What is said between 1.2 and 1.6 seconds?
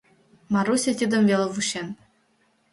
веле